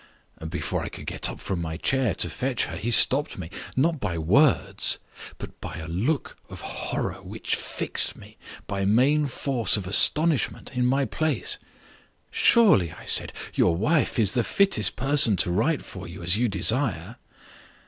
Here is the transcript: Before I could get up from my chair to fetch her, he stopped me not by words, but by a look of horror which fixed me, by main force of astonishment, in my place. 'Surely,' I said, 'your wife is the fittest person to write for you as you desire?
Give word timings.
Before 0.49 0.81
I 0.81 0.89
could 0.89 1.05
get 1.05 1.29
up 1.29 1.39
from 1.39 1.61
my 1.61 1.77
chair 1.77 2.15
to 2.15 2.27
fetch 2.27 2.65
her, 2.65 2.75
he 2.75 2.89
stopped 2.89 3.37
me 3.37 3.51
not 3.77 3.99
by 3.99 4.17
words, 4.17 4.97
but 5.37 5.61
by 5.61 5.77
a 5.77 5.87
look 5.87 6.35
of 6.49 6.61
horror 6.61 7.21
which 7.21 7.53
fixed 7.55 8.15
me, 8.15 8.35
by 8.65 8.83
main 8.83 9.27
force 9.27 9.77
of 9.77 9.85
astonishment, 9.85 10.71
in 10.73 10.87
my 10.87 11.05
place. 11.05 11.59
'Surely,' 12.31 12.93
I 12.93 13.05
said, 13.05 13.31
'your 13.53 13.75
wife 13.75 14.17
is 14.17 14.31
the 14.31 14.43
fittest 14.43 14.95
person 14.95 15.35
to 15.37 15.51
write 15.51 15.83
for 15.83 16.07
you 16.07 16.23
as 16.23 16.35
you 16.35 16.47
desire? 16.47 17.17